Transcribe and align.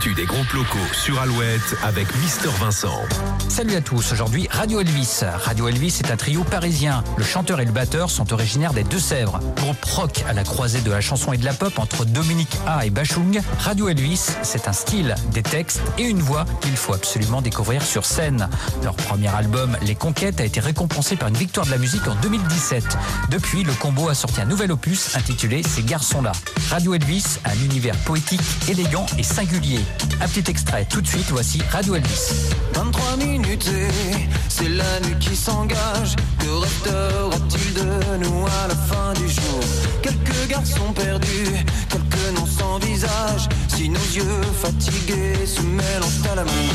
Des 0.00 0.24
groupes 0.24 0.52
locaux 0.54 0.78
sur 0.94 1.20
Alouette 1.20 1.76
avec 1.82 2.06
Mister 2.22 2.48
Vincent. 2.58 3.02
Salut 3.48 3.74
à 3.74 3.82
tous, 3.82 4.12
aujourd'hui 4.12 4.48
Radio 4.50 4.80
Elvis. 4.80 5.20
Radio 5.44 5.68
Elvis 5.68 5.98
est 6.02 6.10
un 6.10 6.16
trio 6.16 6.42
parisien. 6.42 7.04
Le 7.18 7.22
chanteur 7.22 7.60
et 7.60 7.66
le 7.66 7.70
batteur 7.70 8.08
sont 8.08 8.32
originaires 8.32 8.72
des 8.72 8.82
Deux-Sèvres. 8.82 9.40
Groupe 9.56 9.84
rock 9.84 10.24
à 10.26 10.32
la 10.32 10.42
croisée 10.42 10.80
de 10.80 10.90
la 10.90 11.02
chanson 11.02 11.34
et 11.34 11.36
de 11.36 11.44
la 11.44 11.52
pop 11.52 11.78
entre 11.78 12.06
Dominique 12.06 12.56
A 12.66 12.86
et 12.86 12.90
Bachung, 12.90 13.42
Radio 13.58 13.90
Elvis, 13.90 14.30
c'est 14.42 14.68
un 14.68 14.72
style, 14.72 15.14
des 15.32 15.42
textes 15.42 15.82
et 15.98 16.04
une 16.04 16.22
voix 16.22 16.46
qu'il 16.62 16.76
faut 16.76 16.94
absolument 16.94 17.42
découvrir 17.42 17.82
sur 17.82 18.06
scène. 18.06 18.48
Leur 18.82 18.94
premier 18.94 19.28
album, 19.28 19.76
Les 19.82 19.96
Conquêtes, 19.96 20.40
a 20.40 20.44
été 20.44 20.60
récompensé 20.60 21.16
par 21.16 21.28
une 21.28 21.36
victoire 21.36 21.66
de 21.66 21.72
la 21.72 21.78
musique 21.78 22.08
en 22.08 22.14
2017. 22.22 22.96
Depuis, 23.30 23.64
le 23.64 23.74
combo 23.74 24.08
a 24.08 24.14
sorti 24.14 24.40
un 24.40 24.46
nouvel 24.46 24.72
opus 24.72 25.14
intitulé 25.14 25.62
Ces 25.62 25.82
garçons-là. 25.82 26.32
Radio 26.70 26.94
Elvis, 26.94 27.38
un 27.44 27.64
univers 27.64 27.96
poétique, 27.98 28.40
élégant 28.66 29.04
et 29.18 29.22
singulier. 29.22 29.80
Un 30.20 30.28
petit 30.28 30.50
extrait 30.50 30.86
tout 30.88 31.00
de 31.00 31.06
suite, 31.06 31.26
voici 31.30 31.62
Radio 31.70 31.94
Elvis. 31.94 32.50
23 32.74 33.16
minutes 33.16 33.68
et 33.68 34.28
c'est 34.48 34.68
la 34.68 35.00
nuit 35.00 35.16
qui 35.18 35.34
s'engage. 35.34 36.16
Que 36.38 36.50
restera-t-il 36.50 37.74
de 37.74 38.16
nous 38.24 38.46
à 38.46 38.68
la 38.68 38.74
fin 38.74 39.12
du 39.14 39.28
jour? 39.28 39.60
Quelques 40.02 40.48
garçons 40.48 40.92
perdus, 40.92 41.64
quelques 41.88 42.38
noms 42.38 42.46
sans 42.46 42.78
visage. 42.78 43.48
Si 43.68 43.88
nos 43.88 43.98
yeux 43.98 44.42
fatigués 44.60 45.46
se 45.46 45.62
mélangent 45.62 46.30
à 46.30 46.34
l'amour. 46.34 46.52
Mais 46.52 46.69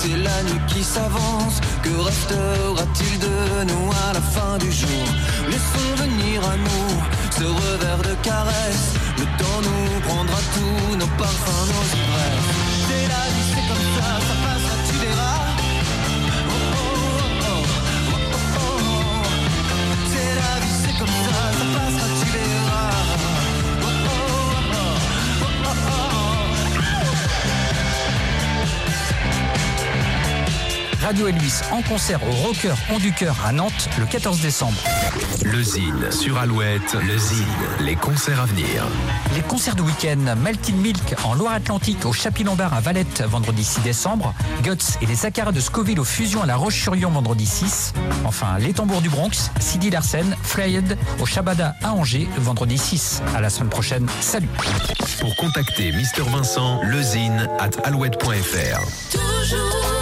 c'est 0.00 0.16
la 0.16 0.42
nuit 0.44 0.60
qui 0.68 0.82
s'avance. 0.82 1.60
Que 1.82 1.94
restera-t-il 2.08 3.18
de 3.18 3.36
nous 3.70 3.90
à 4.08 4.12
la 4.14 4.20
fin 4.20 4.56
du 4.58 4.70
jour? 4.72 5.06
Venir 5.96 6.40
à 6.48 6.56
nous 6.56 6.99
Radio 31.10 31.26
Elvis 31.26 31.62
en 31.72 31.82
concert 31.82 32.20
au 32.22 32.30
Rocker 32.30 32.72
On 32.94 33.00
du 33.00 33.10
Cœur 33.10 33.36
à 33.44 33.50
Nantes 33.50 33.88
le 33.98 34.06
14 34.06 34.42
décembre. 34.42 34.78
Le 35.44 35.60
Zine 35.60 36.12
sur 36.12 36.38
Alouette, 36.38 36.94
le 37.04 37.18
Zine, 37.18 37.44
les 37.80 37.96
concerts 37.96 38.40
à 38.40 38.44
venir. 38.46 38.86
Les 39.34 39.40
concerts 39.40 39.74
de 39.74 39.82
week-end, 39.82 40.36
Maltin 40.40 40.74
Milk 40.74 41.16
en 41.24 41.34
Loire-Atlantique 41.34 42.06
au 42.06 42.12
Chapi-Lombard 42.12 42.74
à 42.74 42.80
Valette 42.80 43.24
vendredi 43.26 43.64
6 43.64 43.80
décembre, 43.80 44.32
Guts 44.62 44.98
et 45.02 45.06
les 45.06 45.26
Acaras 45.26 45.50
de 45.50 45.58
Scoville 45.58 45.98
aux 45.98 46.04
Fusions 46.04 46.44
à 46.44 46.46
La 46.46 46.54
Roche-sur-Yon 46.54 47.10
vendredi 47.10 47.44
6, 47.44 47.92
enfin 48.24 48.58
les 48.60 48.72
Tambours 48.72 49.00
du 49.00 49.08
Bronx, 49.08 49.50
Sidi 49.58 49.90
Larsen, 49.90 50.36
Flayed 50.44 50.96
au 51.18 51.26
Shabada 51.26 51.74
à 51.82 51.92
Angers 51.92 52.28
vendredi 52.38 52.78
6. 52.78 53.20
À 53.34 53.40
la 53.40 53.50
semaine 53.50 53.70
prochaine, 53.70 54.06
salut 54.20 54.48
Pour 55.18 55.34
contacter 55.34 55.90
Mister 55.90 56.22
Vincent, 56.22 56.80
lezine 56.84 57.48
at 57.58 57.70
alouette.fr. 57.82 59.10
Toujours 59.10 59.99